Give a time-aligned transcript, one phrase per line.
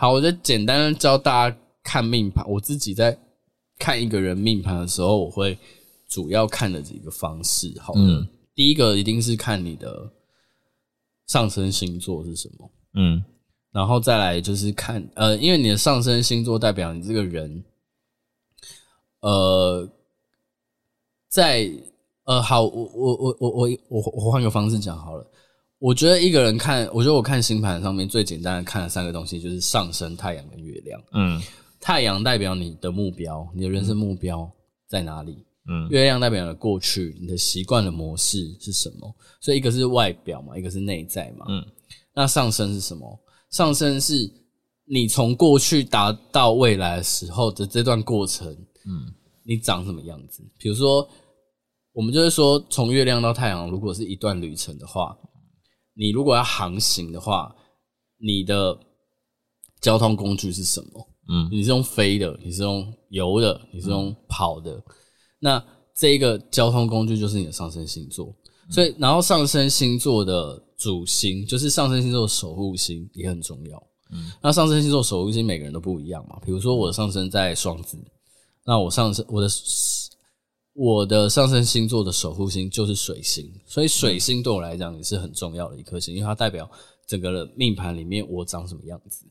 [0.00, 2.42] 好，我就简单教大家看命盘。
[2.48, 3.14] 我自己在
[3.78, 5.58] 看一个人命盘的时候，我会
[6.08, 7.78] 主要看的几个方式。
[7.78, 10.10] 好的，嗯，第一个一定是看你的
[11.26, 13.22] 上升星座是什么，嗯，
[13.72, 17.62] 然后再来就是看，呃，因为你的上升星座代表你这个人，
[19.20, 19.86] 呃，
[21.28, 21.70] 在
[22.24, 25.30] 呃，好，我我我我我我我换个方式讲好了。
[25.80, 31.02] 我觉得一个人看，我觉得我看星盘上面最简单的看的三个东西就是上升、太阳跟月亮。
[31.14, 31.40] 嗯，
[31.80, 34.48] 太阳代表你的目标，你的人生目标
[34.86, 35.42] 在哪里？
[35.70, 39.10] 嗯，月亮代表你的过去，你的习惯的模式是什么？
[39.40, 41.46] 所以一个是外表嘛，一个是内在嘛。
[41.48, 41.64] 嗯，
[42.14, 43.18] 那上升是什么？
[43.50, 44.30] 上升是
[44.84, 48.52] 你从过去达到未来的时候的这段过程。
[48.84, 50.42] 嗯，你长什么样子？
[50.58, 51.08] 比如说，
[51.92, 55.16] 我们就是说，从月亮到太阳，如果是一段旅程的话。
[56.00, 57.54] 你如果要航行的话，
[58.16, 58.74] 你的
[59.82, 61.08] 交通工具是什么？
[61.28, 64.72] 嗯，你是用飞的，你是用游的，你是用跑的。
[64.72, 64.82] 嗯、
[65.40, 68.34] 那这一个交通工具就是你的上升星座。
[68.66, 73.76] 嗯、所以，然后上升星座的主星就是上升星座的守护星也很重要。
[74.10, 76.40] 嗯，那上升星座守护星每个人都不一样嘛。
[76.42, 77.98] 比如说我的上升在双子，
[78.64, 79.46] 那我上升我的。
[80.82, 86.66] 我的上升星座的守护星就是水星，所以水星对我来讲也是很重要的一颗星，因为它代表
[87.06, 89.26] 整个的命盘里面我长什么样子。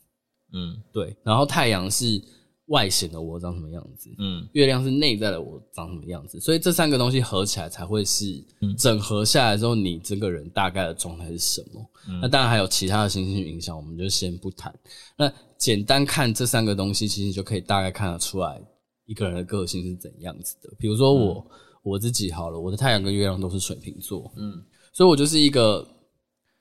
[0.53, 1.17] 嗯，对。
[1.23, 2.22] 然后太阳是
[2.67, 8.45] 外显的我长什么样子，嗯，月亮是内在的我长什么样子，所以这三个东西合起来才会是
[8.78, 11.84] 整合下来之后，你这个人大概的状态是什么。
[12.09, 14.72] 嗯，那当然还有其他的星星影响，我们就先不谈。
[15.17, 18.61] 那简单看这三个东西，其实就可以大概看得出来。
[19.09, 20.69] 一个人的个性是怎样子的？
[20.77, 24.63] 比如说我、嗯、我自己好了，我的太阳跟月亮都是水瓶座，嗯，
[24.94, 25.84] 所以我就是一个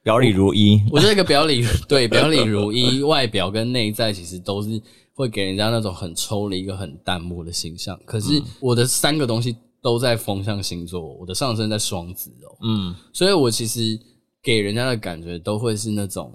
[0.03, 0.81] 表里如一。
[0.91, 4.81] 我就是一个表里 对表里如一，外表跟内在其实都是
[5.13, 8.01] 会给人家那种很抽离、一个很淡漠的形象。
[8.07, 14.01] 可是我的三个东西都在风象星座，我的上升在双子哦，嗯，所以我其实
[14.43, 16.33] 给人家的感觉都会是那种。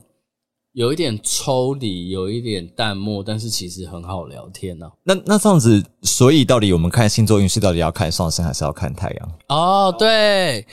[0.74, 4.92] 有一点抽离，有一点淡漠，但是其实很好聊天呢、啊。
[5.04, 9.32] 那那这样子，所以到底我们看星座运势，到底要看上升还是要看太阳？
[9.50, 10.66] 哦，对，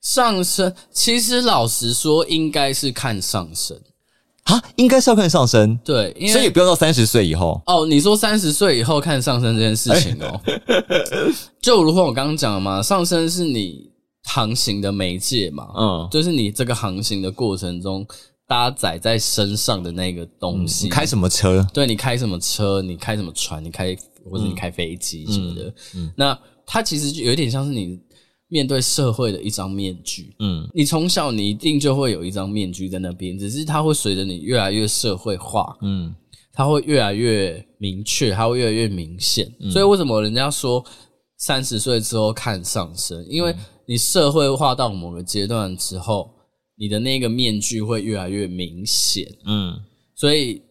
[0.00, 3.78] 上升其实老实说，应该是看上升
[4.44, 5.78] 啊，应该是要看上升。
[5.84, 7.84] 对，所以也不用到三十岁以后哦。
[7.84, 10.62] 你说三十岁以后看上升这件事情哦，欸、
[11.60, 13.90] 就如同我刚刚讲的嘛，上升是你
[14.24, 18.06] 航行的媒介嘛，嗯，就是你这个航行的过程中。
[18.48, 21.66] 搭载在身上的那个东西，嗯、你开什么车？
[21.74, 22.80] 对，你开什么车？
[22.80, 23.64] 你开什么船？
[23.64, 23.96] 你开
[24.30, 25.74] 或者你开飞机什么的？
[26.14, 27.98] 那它其实就有点像是你
[28.46, 30.32] 面对社会的一张面具。
[30.38, 36.14] 嗯，你从小你一定就会有一张面具在那边，只是它会随着你越来越社会化，嗯，
[36.52, 39.52] 它会越来越明确，它会越来越明显。
[39.58, 40.84] 嗯、所以为什么人家说
[41.36, 43.26] 三十岁之后看上升？
[43.28, 43.52] 因为
[43.86, 46.30] 你社会化到某个阶段之后。
[46.78, 49.82] 你的那个面具会越来越明显，嗯，
[50.14, 50.62] 所以，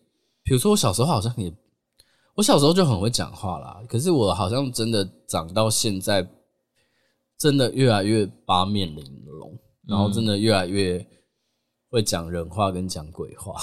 [0.44, 1.52] 比如说我小时候好像也，
[2.36, 6.28] 我小时候就很会讲话啦，可是我好像真的长到现在，
[7.40, 11.04] 真的越来越八面玲珑，然后真的越来越
[11.90, 13.56] 会讲人话跟讲鬼话。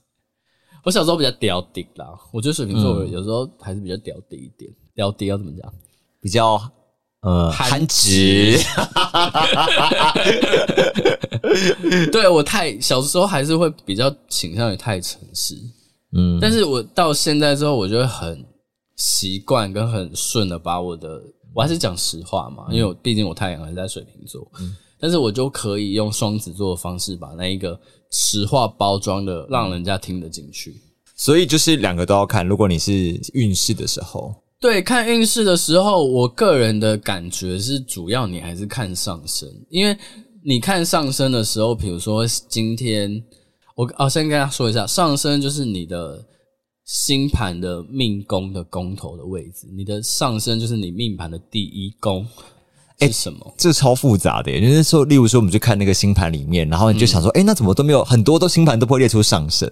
[0.84, 5.74] 我小时候比较屌顶啦，我觉得水瓶座有时候还是比较屌顶一点，屌顶要怎么讲？
[6.20, 6.60] 比较。
[7.24, 8.58] 呃，憨直，
[12.12, 15.54] 对，我太小的时候还是会比较倾向于太诚实，
[16.12, 18.44] 嗯，但是我到现在之后，我就会很
[18.96, 21.18] 习惯跟很顺的把我的，
[21.54, 27.80] 我还是讲实话嘛，因为我毕竟我太阳还是在水瓶座，嗯，但是我就可以用双子座的方式把那一个
[28.10, 30.78] 实话包装的让人家听得进去，
[31.16, 34.43] 所以就是两个都要看，如果你是运势的时候。
[34.60, 39.96] 对，看运势的时候，我个人的感觉是，主要你还是看上升，因为
[40.42, 43.22] 你看上升的时候，比如说今天，
[43.76, 46.24] 我哦，先跟大家说一下，上升就是你的
[46.84, 52.26] 星盘的命宫的宫头的位置，你的上升就是你命盘的第一宫。
[53.00, 53.54] 哎，什么？
[53.58, 59.68] 这超复杂的耶，就是说，例如说，我们去看那个星盘里面，然后你就想说，哎、嗯，那怎么都没有很多都星盘都不会列出上升，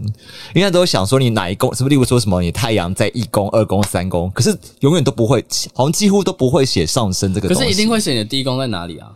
[0.55, 1.89] 因为都想说你哪一宫，什么？
[1.89, 7.63] 例如说什么，你太阳在一宫、二宫、三宫，可是永远都不会，好像几乎都不会写上升这个东西。
[7.63, 9.13] 可是一定会写你的第一宫在哪里啊？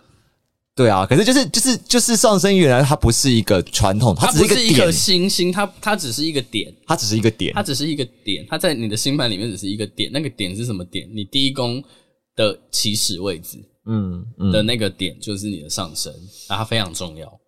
[0.77, 11.09] 对啊，可是就是就是就是上升，原来它不是一个传统，它只是一个星星，它它只是一个点，它只是一个点，它只是一个点，它在你的星盘里面只是一个点，那个点是什么点？
[11.13, 11.83] 你第一宫
[12.37, 13.59] 的起始位置。
[13.87, 16.13] 嗯，嗯的那个点就是你的上升，
[16.49, 17.41] 那它非常重要。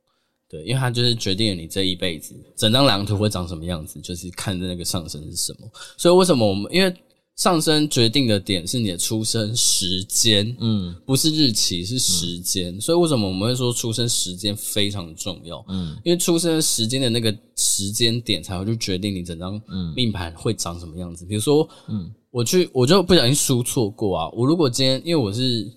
[0.48, 5.70] 对，因为它就是决定了你这一辈子整张蓝图会长什么样子，就是看着那个上升是什么。
[5.98, 6.94] 所以为什么我们因为
[7.36, 12.74] 上升决定的点是你的出生时间，嗯，不是日期，是时间。
[12.76, 15.64] 嗯、所以为什么我们会说出生时间非常重要？
[15.68, 19.60] 嗯，因为出生时间的那个时间点才会去决定你整张
[19.94, 21.26] 命盘会长什么样子。
[21.26, 24.28] 比如说，嗯，我去我就不小心输错过啊。
[24.30, 25.70] 我如果今天因为我是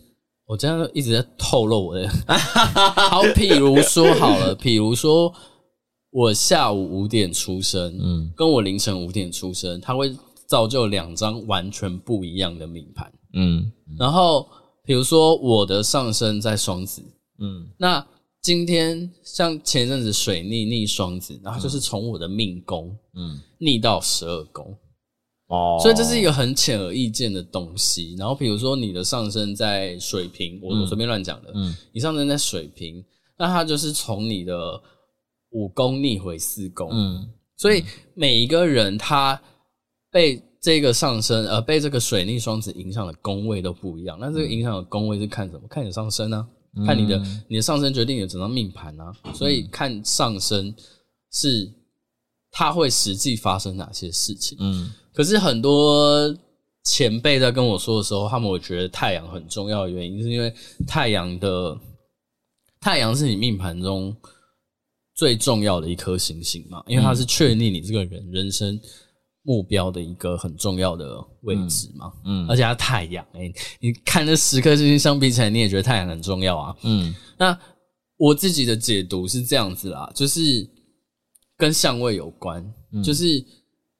[0.51, 5.33] 我这样一直在透露我的，好，譬如说好了，譬如说
[6.09, 10.13] 我下午五点出生，嗯，跟我凌晨五点出生，它会。
[10.51, 14.45] 造就两张完全不一样的命盘，嗯，然后
[14.83, 17.01] 比如说我的上升在双子，
[17.39, 18.05] 嗯，那
[18.41, 24.77] 今天像前阵子水逆逆双子，然后就是从我的命宫，嗯，逆到十二宫，
[25.51, 28.15] 哦，所以这是一个很显而易见的东西。
[28.17, 33.03] 然后比如说你的上升在水平，我随便乱讲的，嗯，你上升在水平，
[33.37, 34.81] 那它就是从你的
[35.51, 37.83] 五宫逆回四宫，嗯，所以
[38.15, 39.39] 每一个人他。
[40.13, 44.17] 被这个上升，呃，被这个水逆双子影响的宫位都不一样。
[44.19, 45.61] 那这个影响的宫位是看什么？
[45.69, 46.45] 看你的上升啊，
[46.75, 49.13] 嗯、看你的你的上升决定你的整张命盘啊。
[49.33, 50.75] 所以看上升
[51.31, 51.65] 是
[52.51, 54.57] 它会实际发生哪些事情。
[54.61, 56.35] 嗯，可是很多
[56.83, 60.53] 前辈在跟我说的时候，他们会觉得太阳很重要的原因，是因为
[60.85, 61.77] 太阳的
[62.79, 64.15] 太阳是你命盘中
[65.15, 68.79] 最重要的一颗行星嘛，因为它是确立你这个人人生。
[69.43, 77.59] 目标的一个很重要的位置嘛，嗯，嗯，而且它太阳，哎，你看这十颗星星相比起来，你也觉得太阳很重要啊，嗯，那
[78.17, 80.69] 我自己的解读是这样子啦，就是
[81.61, 82.59] 跟相位有关，
[82.91, 83.23] 嗯，就是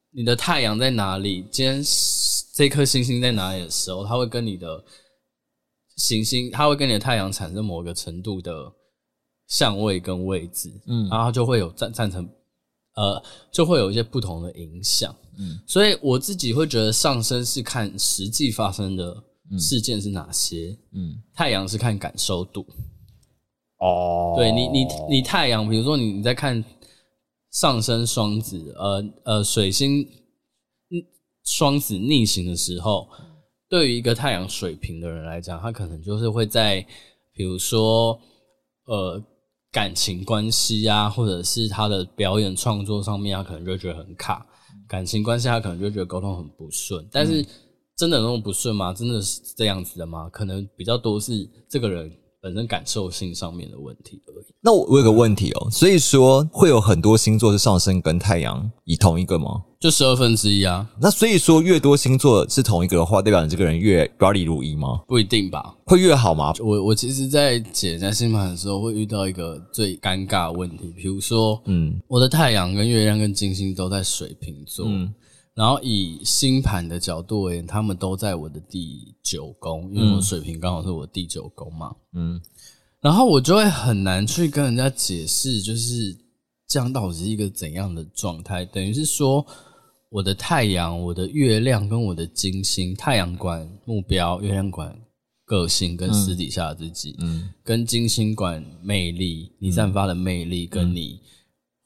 [0.10, 1.80] 你的太阳在哪里，今天
[2.56, 4.84] 这颗星星在哪里的时候，它会跟你的
[5.96, 8.52] 行星，它会跟你的太阳产生某个程度的
[9.48, 12.28] 相位跟位置，嗯，然后就会有赞赞成。
[12.96, 13.24] 呃，
[13.54, 19.16] 就会有一些不同的影响，嗯，所以我自己会觉得上升是看实际发生的
[19.58, 22.66] 事件是哪些，嗯，太阳是看感受度，
[23.78, 26.62] 哦，对你，你，你太阳，比如说你你在看
[27.52, 30.08] 上升双子，呃呃，水星
[31.44, 33.08] 双子逆行的时候，
[33.70, 36.86] 对于一个太阳水瓶的人来讲，他可能就是会在，
[37.34, 38.20] 比如说，
[38.86, 39.24] 呃。
[39.74, 44.46] 感情关系啊，或者是他的表演创作上面，他可能就觉得很卡。
[44.86, 47.08] 感情关系，他可能就觉得沟通很不顺。
[47.10, 47.42] 但是，
[47.96, 48.94] 真的那么不顺吗？
[48.94, 50.28] 真的是这样子的吗？
[50.28, 54.46] 可能比较多是这个人本身感受性上面的问题而已。
[54.62, 59.62] 那我我有个问题哦，所以说会有很多星座是上升跟太阳以同一个吗？
[59.80, 60.88] 就十二分之一啊。
[61.00, 65.02] 那所以说越多星座是同一个的话，代表你这个人越表里如一吗？
[65.08, 65.76] 不一定吧。
[65.86, 66.54] 会越好吗？
[66.60, 75.12] 我我其实，在解人家星盘的时候，会遇到一个最尴尬的问题，比如说，嗯，我的太阳跟月亮跟金星都在水瓶座，嗯，
[75.54, 82.42] 然后以星盘的角度而言，他们都在我的第九宫，因为我水平刚好是我第九宫嘛，嗯。
[83.02, 86.16] 然后我就会很难去跟人家解释，就是
[86.68, 88.64] 这样到底是一个怎样的状态？
[88.64, 89.44] 等于是说，
[90.10, 94.96] 我的太阳、我的月亮跟我的金星，太阳管目标，月亮管
[95.46, 101.20] 个性跟私底下的自己，嗯，跟金星管魅力，你散发的魅力跟你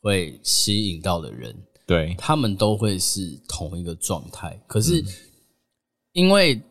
[0.01, 4.59] 会吸引到的人，对，他们都会是同一个状态。
[4.67, 5.03] 可是
[6.13, 6.61] 因为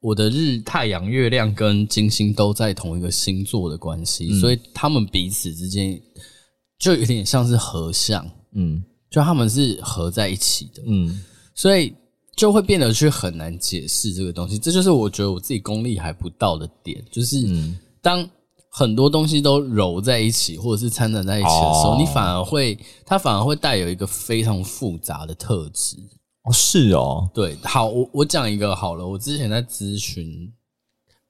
[0.00, 6.00] 我的日太阳、月亮跟金星都在同一个星座的关系，嗯、所以他们彼此之间
[6.78, 11.22] 就有点像是合相，嗯，就他们是合在一起的，嗯，
[11.54, 11.92] 所以
[12.36, 14.58] 就会变得去很难解释这个东西。
[14.58, 17.36] 这就是我觉得我自己功力还不到的点，就是
[18.00, 18.26] 当
[18.72, 25.96] 很多东西都揉在一起或者是掺杂在一起的时候，哦、你反而会，它反而会带有一个非常复杂的特质。
[26.44, 29.06] 哦，是哦，对，好，我我讲一个好了。
[29.06, 30.50] 我之前在咨询，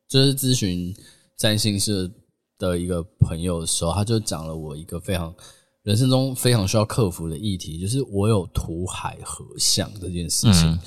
[0.06, 0.94] 就是咨询
[1.36, 2.08] 占星师
[2.58, 5.34] 的一个朋友的时候，他就讲了我一个非常
[5.82, 10.70] 人生中非常需要克服的议题，就是我有土海合相这件事情。
[10.70, 10.80] 嗯、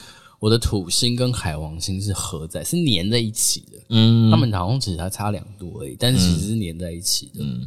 [0.43, 3.79] 我的土星跟海王星是合在，是粘在一起的。
[3.91, 7.45] 嗯，他们好像只是还差两度而已，但是其实是粘在一起的。
[7.45, 7.65] 嗯，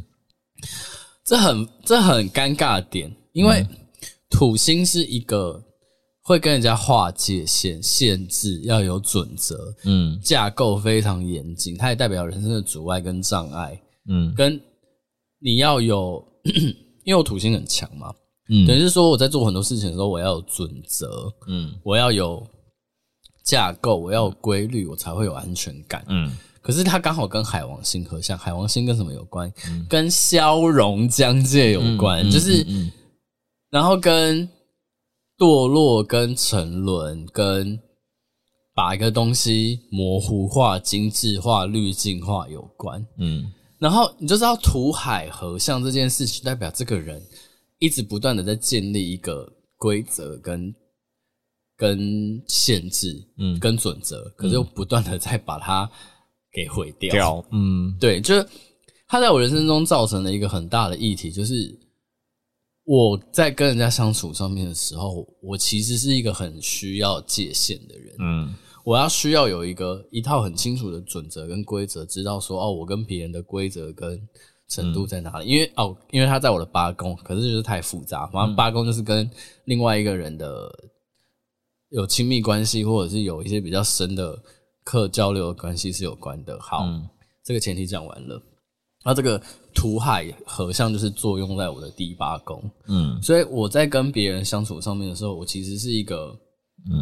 [1.25, 3.65] 这很这很尴尬的点，因为
[4.29, 5.63] 土星是一个。
[6.21, 14.59] 会跟人家划界限、限制，要有准则，嗯，架构非常严谨，它也代表人生的阻碍跟障碍，嗯，跟
[15.39, 16.21] 你要有，
[17.05, 18.13] 因为我土星很强嘛，
[18.49, 22.45] 嗯，等于是说我在做很多事情的时候，我要有准则，嗯，我要有
[23.47, 26.35] 架构，我要有规律，我才会有安全感，嗯。
[26.61, 29.49] 可是它刚好跟海王星合相，海王星跟什么有关？
[29.69, 32.65] 嗯、跟消融疆界有关，嗯、就是，
[33.69, 34.45] 然后跟
[35.37, 37.79] 堕落、跟沉沦、跟
[38.75, 43.07] 把一个东西模糊化、精致化、滤镜化有关。
[43.17, 43.49] 嗯，
[43.79, 47.25] 然后你就知道土海合相这件事情，代表这个人
[47.79, 50.75] 一直不断的在建立一个规则跟。
[51.77, 55.87] 跟限制，嗯，跟准则，可是又不断的在把它
[56.51, 58.43] 给毁掉，掉，嗯，对，就是
[59.07, 61.79] 他在我人生中造成了一个很大的议题，就是
[62.83, 74.19] 我在跟人家相处上面的时候，我其实是一个很需要界限的人，嗯，我要需要有一个一套很清楚的准则跟规则，知道说哦，我跟别人的规则跟
[74.67, 79.29] 程度在哪里，嗯、因为哦，因为他在我的八宫，可是就是太复杂，反正八宫就是跟
[79.65, 80.73] 另外一个人的。
[81.89, 84.37] 有亲密关系，或者是有一些比较深的
[84.83, 86.59] 课交流的关系是有关的。
[86.59, 87.07] 好，嗯、
[87.43, 88.41] 这个前提讲完了。
[89.05, 89.41] 那这个
[89.73, 96.37] 土海合相就是作用在我的第八宫，嗯，所以我在跟别人相处上面的时候，我其实是一个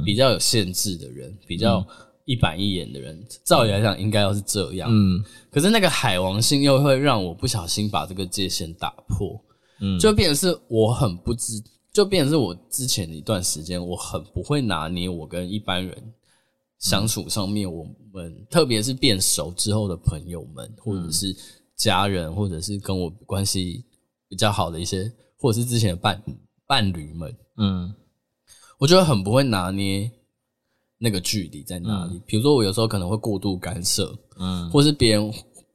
[0.06, 1.84] 比较有限制的人，比较
[2.26, 3.26] 一板一眼的人。
[3.44, 5.24] 照理来讲，应该要是这样，嗯。
[5.50, 9.42] 可是那个海王星又会让我不小心把这个界限打破，
[9.82, 11.54] 嗯，就变成是我很不知。
[11.96, 16.14] 就变成是我之前的一段时间，我很不会拿捏我跟一般人
[16.78, 21.34] 相处上面，我们特别是变熟之后的朋友们，或者是
[21.78, 23.86] 家人，或者是跟我关系
[24.28, 26.22] 比较好的一些，或者是之前的伴
[26.68, 27.96] 伴侣们，嗯，
[28.78, 30.12] 我觉得很不会拿捏
[30.98, 32.22] 那个距离在哪里。
[32.26, 35.32] 比如说，我有时候可能会过度干涉，嗯，或是别人，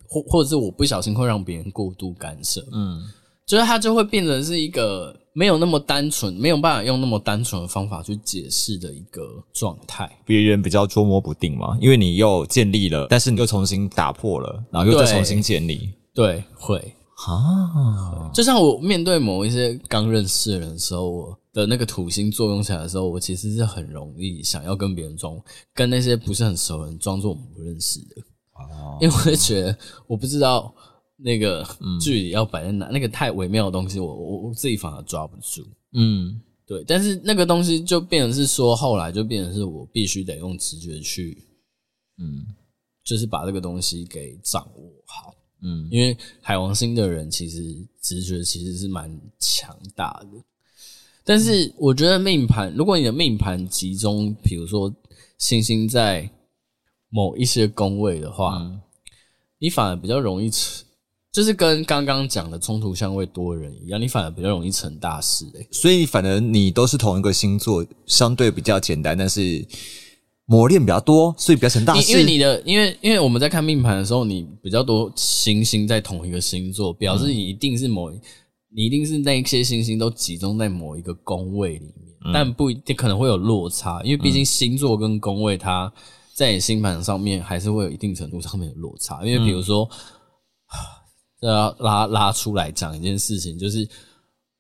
[0.07, 3.11] 或或者是我不小心会让别人过度干涉，嗯，
[3.47, 5.19] 就是它就会变成是一个。
[5.33, 9.23] 没有那么单纯，没有办法用那么单纯的方法去解释的一个
[9.53, 10.11] 状态。
[10.27, 15.93] 别人比较捉摸不定嘛，因为你又建立了，但是你又重新打破了，然后又再重新建立。
[16.13, 16.95] 对，对，会
[17.27, 18.31] 啊。
[18.35, 25.41] 就像我面对某一些刚认识的人的时候，我的那个土星作用起来的时候，我其实是很容易想要跟别人装，
[25.73, 28.21] 跟那些不是很熟的人装作我们不认识的。
[28.55, 30.75] 哦，因为我会觉得我不知道。
[31.23, 31.67] 那个
[32.01, 32.87] 距离要摆在哪？
[32.87, 35.67] 嗯、那个太微妙的东西我，我我我自己反而抓不住。
[35.93, 36.85] 嗯，对。
[36.87, 41.37] 但是那个东西就变成是说，后来就变成是我必须得用直觉去，
[42.19, 42.47] 嗯，
[43.05, 45.35] 就是把这个东西给掌握好。
[45.63, 47.61] 嗯，因为海王星的人其实
[48.01, 50.43] 直觉其实是蛮强大的。
[51.23, 54.93] 但是我觉得命盘，如果你的命盘集中，比如说
[55.37, 56.29] 星星在
[57.11, 58.81] 某一些宫位的话，嗯、
[59.59, 60.51] 你反而比较容易
[61.33, 65.69] 就是跟刚刚讲的冲突相位多人一样，你反而比较容易成大事诶、欸。
[65.71, 69.65] 所以，反正你都是同一个星座，相对比较简单，但是
[70.47, 72.11] 磨练比较多，所以比较成大事。
[72.11, 78.21] 因为你的，因为因为我们在看命盘的时候，你比较多星星在同一个星座，表示你一定是某，嗯、
[78.75, 85.93] 你一定是那些星星都集中在某一个宫位里面，嗯、但不一定可能会有落差，因为毕竟星座跟宫位它
[86.35, 89.89] 在你星盘上面还是会有一定程度上面的落差，因为比如说。
[89.93, 89.97] 嗯
[91.49, 93.89] 要拉拉出来讲一件事情，就是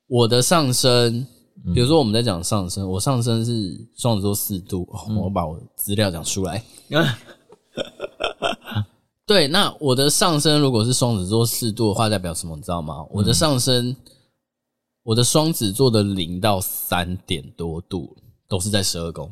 [0.06, 1.26] 我的上升，
[1.75, 4.88] 比如说我们在讲上升，我上升是双子座四度，
[5.20, 6.64] 我把我资料讲出来。
[9.26, 12.56] 对，那我的上升如果是双子座四度的话，代表什么？
[12.56, 13.04] 你知道吗？
[13.10, 13.94] 我的上升，
[15.02, 18.16] 我的双子座的零到三点多度
[18.49, 19.30] 都是在十二宫，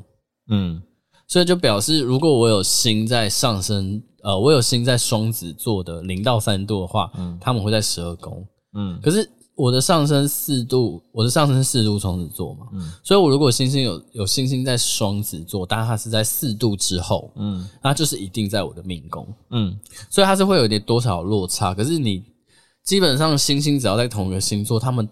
[0.50, 0.82] 嗯，
[1.26, 4.02] 所以就表示如果我有星在上升。
[4.22, 8.44] 呃，我有星在双子座的零到三度的话，嗯，他们会在十二宫，
[8.74, 19.78] 嗯，可是我的上升四度，我的上升四度双子座嘛，嗯，所以我如果星星有有星星在双子座，但它是在四度之后，嗯，那就是一定在我的命宫，嗯，
[20.10, 22.24] 所以它是会有一点多少落差，可是你
[22.82, 25.08] 基本上星星只要在同一个星座，他们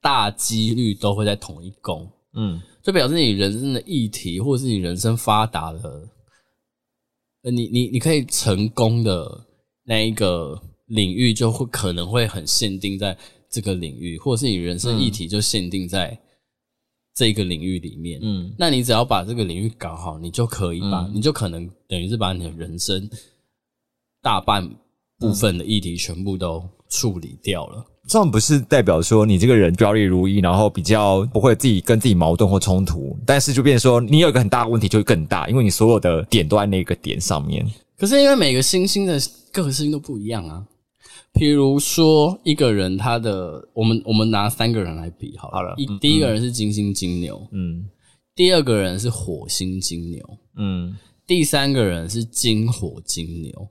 [0.00, 6.08] 大几率都会在同一宫，嗯，就表示你人生的议题或者是你人生发达的。
[7.42, 9.46] 呃，你你你可以成功的
[9.84, 13.16] 那一个领域，就会可能会很限定在
[13.48, 16.20] 这个领域，或者是你人生议题就限定在
[17.14, 18.20] 这个领域里面。
[18.22, 23.08] 嗯，那你只要把这个领域搞好，你就可以把，嗯、你就可能等于是把你的人生
[24.20, 24.68] 大半
[25.18, 27.82] 部分的议题全部都处理掉了。
[28.06, 37.64] 这样不是代表说你这个人表里如一，然后比较不会自己跟自己矛盾或冲突，但是就变成说你有一个很大的问题就会更大，因为你所有的点都在那个点上面。
[37.96, 39.20] 可是因为每个星星的
[39.52, 40.66] 个性都不一样啊，
[41.34, 47.84] 譬如说一个人他的，我们我们拿三个人来比好了，好了，一第一个人是金星金牛，嗯，
[48.34, 53.68] 第二个人是火星金牛，嗯，第三个人是金火金牛。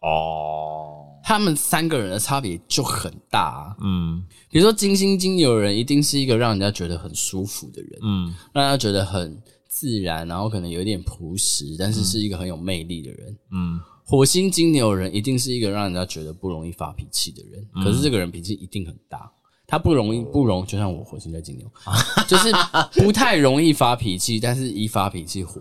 [0.00, 0.97] 哦，
[1.28, 3.76] 他们三个人的差别就很大啊。
[3.82, 13.36] 嗯比如说金星金牛人，一定是一个让人家觉得很舒服的人，嗯让人家觉得很自然，然后可能有一点朴实，但是是一个很有魅力的人。
[13.52, 19.30] 嗯火星金牛人一定是一个让人家觉得不容易发脾气的人，可是这个人脾气一定很大，
[19.66, 21.70] 他不容易不容，就像我火星在金牛，
[22.26, 22.50] 就是
[22.94, 25.60] 不太容易发脾气，但是一发脾气火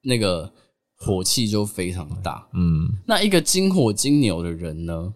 [0.00, 0.50] 那个
[1.00, 2.46] 火气就非常大。
[2.54, 5.14] 嗯那一个金火金牛的人呢？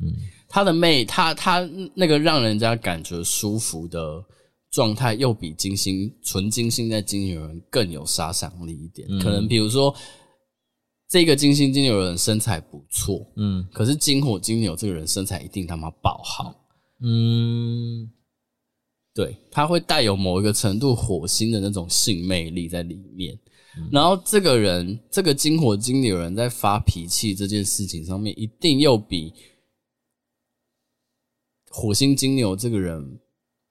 [0.00, 0.12] 嗯
[0.48, 4.24] 他的魅，他他那个让人家感觉舒服的
[4.70, 9.06] 状态，又比金星纯金星在金牛人更有杀伤力一点。
[9.18, 9.94] 可能比如说，
[11.08, 16.54] 这个金星金牛人身材不错，嗯可是金火金牛这个人身材一定他妈爆好。
[17.02, 18.08] 嗯
[19.12, 23.38] 对，他会带有某一个程度火星的那种性魅力在里面。
[23.92, 29.32] 然后这个人，这个金火金牛人在发脾气这件事情上面，一定又比
[31.70, 33.18] 火星金牛这个人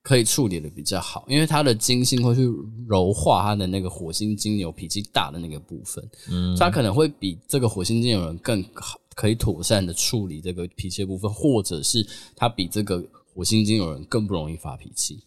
[0.04, 2.48] 可以处理的比较好，因为他的金星会去
[2.88, 15.24] 柔化他的那个火星金牛脾气大的那个部分，嗯，他可能会比这个火星金牛人更好，可以妥善的处理这个脾气的部分，或者是他比这个火星金牛人更不容易发脾气。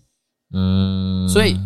[0.52, 1.56] 嗯，所以，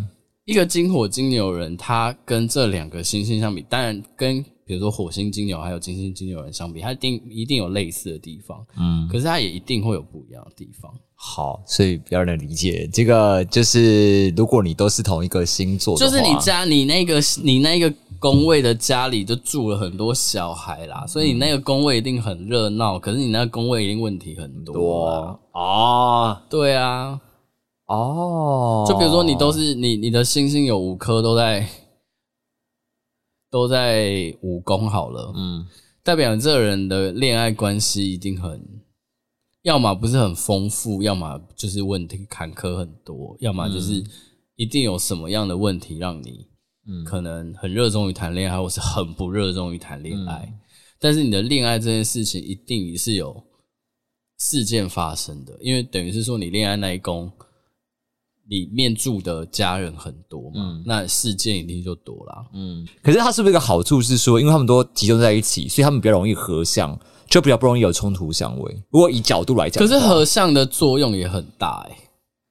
[0.45, 10.93] 一个金火金牛人，他跟这两个星星相比，当然跟比如说火星金牛还有金星金牛人相比，他一定一定有类似的地方，嗯，可是他也一定会有不一样的地方。
[11.15, 25.39] 好，所以比较能理解这个，就是如果你都是同一个星座，就是你家你那个你那个宫位的家里就住了很多小孩啦，所以你那个宫位一定很热闹，可是你那个宫位一定问题很多啦。
[25.53, 27.21] 哦对啊，
[27.93, 31.69] 哦，就比如说你都是你你的星星有五颗都在
[33.51, 35.67] 都在五宫好了，嗯。
[36.03, 38.61] 代表这个人的恋爱关系一定很，
[39.63, 44.03] 要么不是很丰富，要么就是问题坎坷很多，要么就是
[44.57, 46.49] 一定有什么样的问题让你，
[46.89, 47.05] 嗯。
[47.05, 50.53] 可能很热衷于谈恋爱，或是很不热衷于谈恋爱。
[50.99, 53.45] 但是你的恋爱这件事情一定是有
[54.39, 57.31] 事件发生的，因为等于是说你恋爱那一宫
[58.53, 62.45] 里面住的家人很多嘛，那事件一定就多啦。
[62.53, 66.99] 嗯，可是它是不是一个好处是说，因为他们都集中在一起，所以他们比较容易合相，
[67.31, 68.83] 就比较不容易有冲突相位。
[68.91, 71.97] 如果以角度来讲，可是合相的作用也很大哎、欸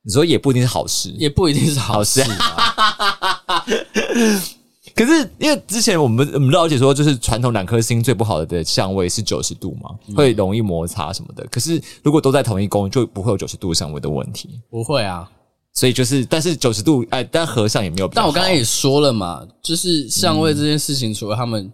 [0.04, 3.64] 你说也不一定是好事，也不一定是好事啊。
[4.96, 11.46] 可是因为之前我们我们了解说，就是传统两颗星最不好的相位是九十度嘛，会容易摩擦什么的。
[11.52, 14.60] 可是如果都在同一宫，就不会有九十度相位的问题。
[14.72, 15.30] 不会啊，
[15.74, 18.08] 所以就是，但是九十度，哎，但和尚也没有。
[18.10, 21.72] 但我刚才也说了嘛，就是相位这件事情，除了他们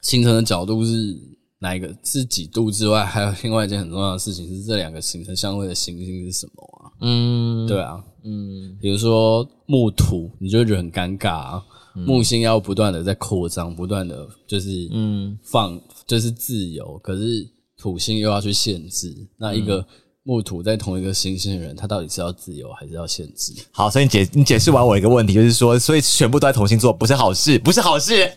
[0.00, 1.16] 形成的角度是
[1.58, 6.90] 哪一个是几度之外，还有另外一件很重要的事情是这两个形成相位的行星是什么啊？
[7.00, 11.62] 嗯，对啊，嗯比如说木土，你就会觉得很尴尬啊。
[11.94, 19.14] 木星要不断的在扩张，不断的就是嗯放，就是自由，可是土星又要去限制。
[19.36, 19.86] 那一个
[20.24, 23.52] 木土在同一个星星的人，他到底是要自由还是要限制？
[23.70, 28.32] 好，所以你解你解释完我一个问题，就是说，所以全部都在同星座不是好事，不是好事。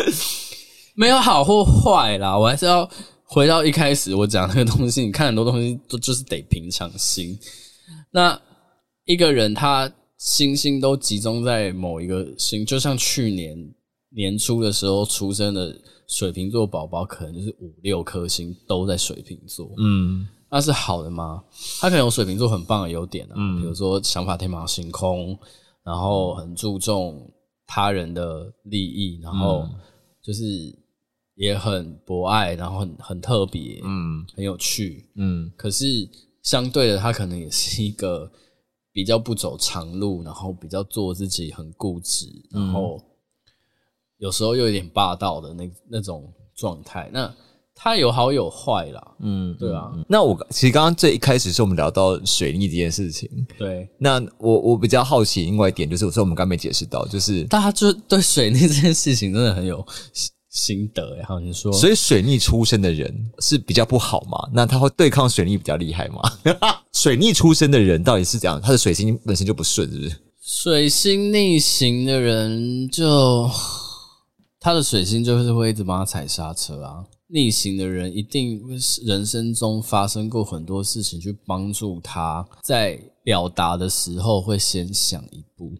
[0.96, 2.90] 没有好或坏啦，我还是要
[3.24, 5.02] 回到一开始我讲那个东西。
[5.02, 7.38] 你看很多东西都就是得平常心。
[8.10, 8.38] 那
[9.04, 13.56] 一个人他星星都集中在某一个星，就像去年
[14.10, 15.74] 年初的时候出生的
[16.08, 19.70] 水瓶座宝宝，可能就是五六颗星都在水瓶座。
[19.78, 21.44] 嗯那是好的吗？
[21.80, 25.38] 他可能有水瓶座很棒的优点啊，比如说想法天马行空，
[25.84, 27.30] 然后很注重
[27.66, 29.68] 他人的利益，然后
[30.20, 30.44] 就是
[31.36, 35.08] 也很博爱，然后很很特别，嗯很有趣。
[35.14, 35.86] 嗯可是
[36.42, 38.30] 相对的，他可能也是一个
[38.92, 43.00] 比较不走长路，然后比较做自己，很固执，然后
[44.18, 47.08] 有时候又有点霸道的那那种状态。
[47.12, 47.32] 那
[47.82, 53.88] 他有好有坏啦，嗯，对啊，那我其实刚刚最一开始是我们聊到水逆这件事情，对。
[53.96, 64.50] 那我我比较好奇另外一点就是，我说我们刚没解释到，就是大家就对水逆这件事情真的很有心心得哎，好，你说，所以水逆出生的人是比较不好嘛？
[64.52, 66.20] 那他会对抗水逆比较厉害吗？
[66.92, 68.60] 水逆出生的人到底是怎样？
[68.60, 70.16] 他的水星本身就不顺，是不是？
[70.42, 73.48] 水星逆行的人就
[74.60, 77.04] 他的水星就是会一直帮他踩刹车啊。
[77.32, 78.60] 逆行的人一定
[79.04, 85.72] 人生中发生过很多事情，去帮助他在表达的时候会先想一步，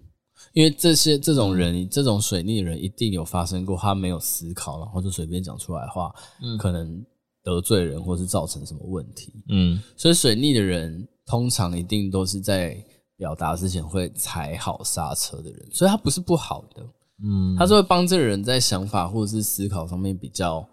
[0.52, 7.04] 因为这些这种人，这种水逆的人，一定有发生过，他没有思考，然后就随便讲出来的话，嗯，可能
[7.42, 12.76] 得罪人，或是造成什么问题，嗯，所以水逆的人通常一定都是在
[13.16, 16.82] 表达之前会踩好刹车的人，所以他不是不好的，
[17.24, 20.68] 嗯，他是会帮这个人在想法或者是思考上面比较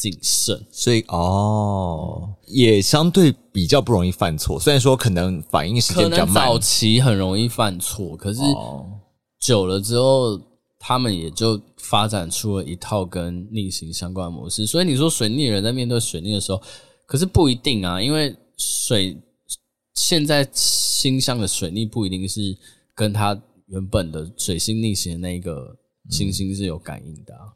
[0.00, 8.40] 谨慎，所以哦，嗯、也相对比较不容易犯错，虽然说可能反应时间比较慢，早期很容易犯错，可是。
[8.42, 8.94] 哦
[9.40, 10.36] 久了之后，
[10.80, 14.66] 他们也就发展出了一套跟逆行相关的模式。
[14.66, 16.60] 所以你说水逆人在面对水逆的时候，
[17.06, 19.16] 可是不一定啊，因为水
[19.94, 22.58] 现在星象的水逆不一定是
[22.96, 25.76] 跟他原本的水星逆行的那个
[26.10, 27.54] 星星是有感应的啊。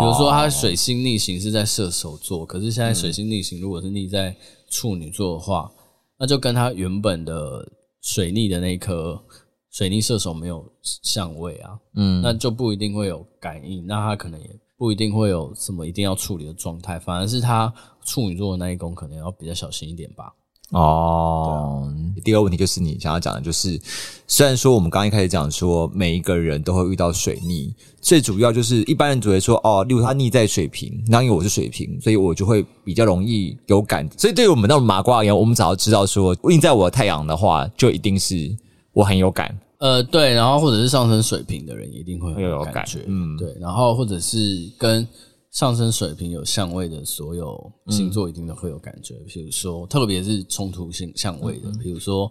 [0.00, 4.36] 比如说，他水星逆行是在射手座，可是现在水星逆行如果是逆在
[4.68, 5.70] 处女座的话，
[6.18, 7.66] 那就跟他原本的
[8.02, 9.22] 水逆的那颗。
[9.70, 14.48] 水逆射手没有相位啊，嗯，那就不一定会有感应，那他可能也
[14.78, 17.72] 不一定会有什么一定要处理的状态，反而是他
[18.02, 20.34] 处女座的那一宫可能要比较小心一点吧。
[20.70, 23.80] 哦，对第二个问题就是你想要讲的，就是
[24.26, 38.54] 虽然说我们刚刚一开始讲说每一个人都会遇到水逆，最主要就是一般人只会说哦，例如他逆在水瓶，那因为我是水瓶，所以我就会比较容易有感，所以对于我们那种麻瓜而言，我们只要知道说逆在我的太阳的话，就一定是
[38.92, 39.58] 我很有感。
[39.78, 44.36] 呃，对，然后或者是上升水平的人一定会有感觉，嗯，对，然后或者是
[44.76, 45.06] 跟
[45.52, 52.30] 上升水平有相位的所有星座一定都会有感觉，嗯、比如说特别是冲突性相位的，嗯、比如说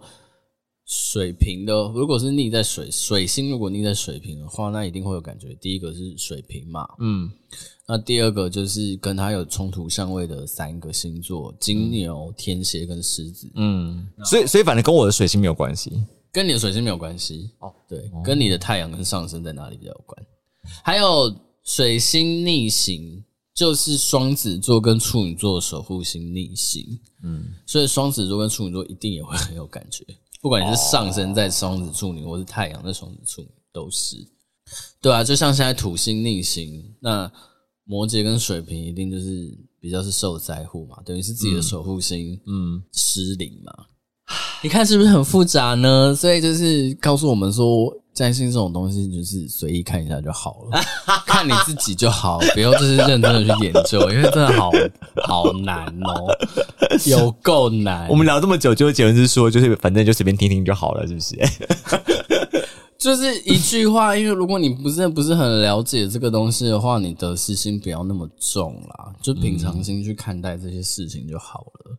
[0.86, 5.54] 水平的，如果是逆在水水星，如果逆在水平的话，那一定会有感觉。
[5.56, 7.30] 第一个是水平嘛，嗯，
[7.88, 15.92] 那第二个就是跟它有冲突相位的三个星座：金牛、天蝎跟狮子，嗯，所以所以反正跟我的水星没有关系。
[16.32, 20.26] 跟你的水星没有关系哦，对，跟你的太阳跟上升在哪里比较有关。
[20.84, 21.34] 还有
[21.68, 30.06] 水星逆行，就是双子座跟处女座的守护星逆行，嗯，所以双子座跟处女座一定也会很有感觉，
[30.42, 34.16] 不管你是上升在双子处女，或是太阳在双子处女，都是。
[35.02, 37.30] 对啊，就像现在土星逆行，那
[37.84, 43.88] 摩羯跟水瓶一定就是比较是受灾户嘛，等于是自己的守护星，嗯，失灵嘛。
[44.64, 46.16] 你看是不是很复杂呢？
[46.16, 50.82] 所以就是告诉我们说，占星这种东西就是随意看一下就好了，
[51.24, 54.72] 看你自己就好，不要就是认真的去研究， 因为真的好
[55.24, 56.26] 好难哦，
[57.06, 58.10] 有够难。
[58.10, 61.36] 我们聊这么久，就结论是说，就是反正就随便听听就好了，是不是？
[62.98, 71.96] 就是一句话，因为如果你不是不是很了解这个东西的话，你得失心不要那么重啦，就平常心去看待这些事情就好了，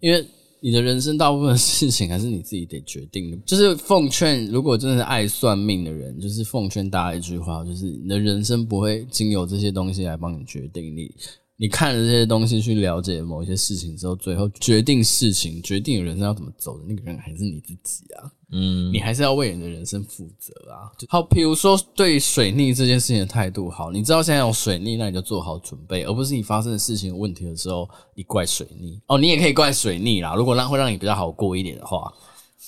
[0.00, 0.26] 因为。
[0.62, 11.10] 你的人生大部分事情还是你自己得决定的，就是奉劝，如果真的是爱算命的人，就是奉劝大家一句话，就是你的人生不会经由这些东西来帮你决定你。
[11.56, 18.30] 你看了这些东西去了解某一些事情之后，最后决定事情、决定人生要怎么走的那个人还是你自己啊。
[18.52, 20.90] 嗯，你还是要为你的人生负责啊。
[21.08, 29.00] 好，比如说对水逆这件事情的态度好，你知道现在有水逆，那你就做好准备，而不是你发生的事情有问题的时候，你怪水逆。
[29.06, 32.12] 哦，你也可以怪水逆啦，如果让会让你比较好过一点的话。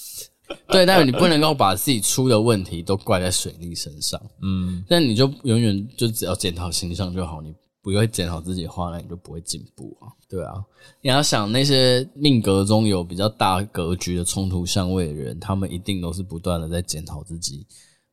[0.69, 4.21] 对，但是你不能够把自己出的问题都怪在水逆身上。
[4.43, 7.55] 嗯，但你就永远就只要检讨形象就好，你。
[7.83, 10.07] 不会检讨自己的话，那你就不会进步啊。
[10.29, 10.55] 对啊，
[11.03, 17.67] 你要想那些命格中有比较大格局的冲突相位的人，他们一定都是不断的在检讨自己，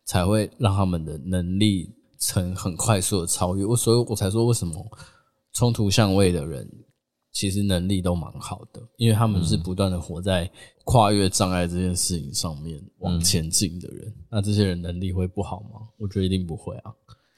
[0.05, 3.63] 才会让他们的能力成很快速的超越。
[3.63, 4.73] 我所以，我才说为什么
[5.53, 6.67] 冲突相位的人
[7.31, 10.49] 其实能力都蛮好的，因为他们是不断的活在
[10.83, 14.07] 跨越障碍这件事情上面往前进的人。
[14.07, 15.87] 嗯、那这些人能力会不好吗？
[15.97, 16.91] 我觉得一定不会啊。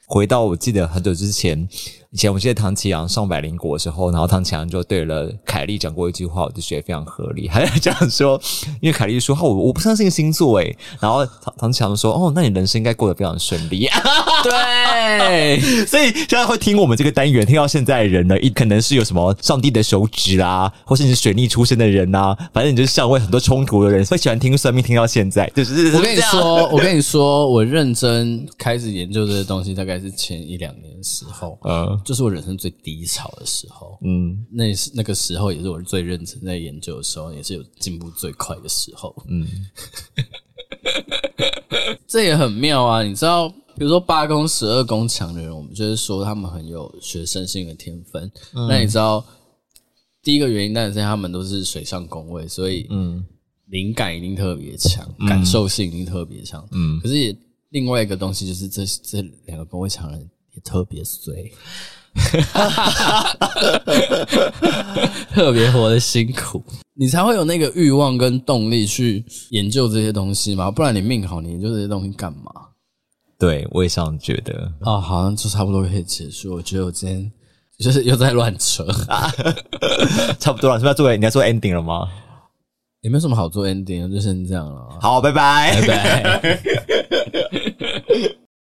[0.08, 1.68] 回到我记得很久之前，
[2.12, 7.48] 以前我记得唐启阳上百灵国的时候，然后唐启阳就对了凯莉讲过一句话，我就觉得非常合理。
[7.48, 8.38] 还在讲说，
[8.82, 13.88] 因为凯莉说：“我我不相信星座。”诶，然后唐唐启阳说：“哦，那你人生应该过得非常顺利。
[14.44, 25.50] ”对，所以现在会听我们这个单元听到现在的人呢，一可能是有什么上帝的手指啊，或是你是水逆出身的人啊，反正你就是相位很多冲突的人，会喜欢听算命听到现在。
[25.56, 30.02] 就是我跟你说，我跟你说，我认真开始研究这些东西，大概。
[30.02, 39.46] 是前一两年的时候，嗯，就是我人生最低潮的时候，嗯，那是那个时候，也是我最认真在研究的时候，也是有进步最快的时候，嗯，
[42.06, 43.02] 这也很妙啊！
[43.02, 48.30] 你知道，比如说八宫、十二宫强的人，我们就是说他们很有学生性的天分。
[48.54, 49.24] 嗯、那你知道，
[50.22, 53.24] 第一个原因当然是他们都是水上宫位，所以嗯，
[53.66, 57.36] 灵感一定特别强，感受性一定特别强，嗯，可是也。
[57.72, 61.50] 另外一个东西就是这这两个宫位强人也特别衰，
[65.32, 66.62] 特别活得辛苦，
[66.94, 70.70] 你才会有那个欲望跟动力去研究这些东西嘛？
[70.70, 72.52] 不然你命好，你研究这些东西干嘛？
[73.38, 74.70] 对，我也这样觉得。
[74.80, 76.54] 哦，好像就差不多可以结束。
[76.54, 77.32] 我觉得我今天
[77.78, 78.86] 就是又在乱扯，
[80.38, 81.16] 差不多了，是不是要做？
[81.16, 82.06] 你要做 ending 了吗？
[83.00, 84.96] 也没有什么好做 ending，就先这样了。
[85.00, 86.62] 好，拜拜，拜拜。